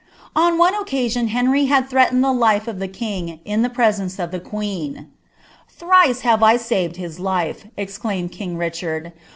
On 0.35 0.57
one 0.57 0.73
occasion 0.73 1.27
Henry 1.27 1.65
had 1.65 1.87
threatened 1.87 2.23
the 2.23 2.31
life 2.33 2.67
of 2.67 2.77
tlie 2.77 2.91
king 2.91 3.39
in 3.45 3.61
the 3.61 3.69
presence 3.69 4.17
of 4.17 4.31
the 4.31 4.39
quncn. 4.39 5.05
Tlince 5.79 6.21
have 6.21 6.41
I 6.41 6.57
saved 6.57 6.95
hia 6.95 7.09
life!" 7.19 7.67
exclaimed 7.77 8.31
king 8.31 8.57
Richard. 8.57 9.13